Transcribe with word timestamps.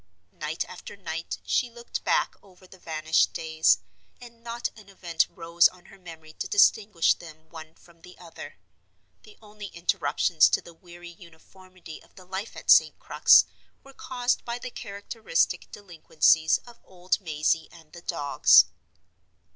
Night 0.33 0.65
after 0.67 0.97
night 0.97 1.37
she 1.45 1.69
looked 1.69 2.03
back 2.03 2.33
over 2.41 2.65
the 2.65 2.79
vanished 2.79 3.33
days, 3.33 3.77
and 4.19 4.43
not 4.43 4.67
an 4.75 4.89
event 4.89 5.27
rose 5.29 5.67
on 5.67 5.85
her 5.93 5.99
memory 5.99 6.33
to 6.33 6.47
distinguish 6.47 7.13
them 7.13 7.51
one 7.51 7.75
from 7.75 8.01
the 8.01 8.17
other. 8.17 8.57
The 9.21 9.37
only 9.43 9.67
interruptions 9.67 10.49
to 10.49 10.59
the 10.61 10.73
weary 10.73 11.11
uniformity 11.11 12.01
of 12.01 12.15
the 12.15 12.25
life 12.25 12.55
at 12.57 12.71
St. 12.71 12.97
Crux 12.97 13.45
were 13.83 13.93
caused 13.93 14.43
by 14.43 14.57
the 14.57 14.71
characteristic 14.71 15.71
delinquencies 15.71 16.57
of 16.65 16.79
old 16.83 17.21
Mazey 17.23 17.69
and 17.71 17.93
the 17.93 18.01
dogs. 18.01 18.65